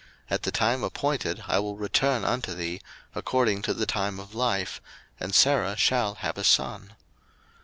[0.31, 2.81] At the time appointed I will return unto thee,
[3.13, 4.81] according to the time of life,
[5.19, 6.93] and Sarah shall have a son.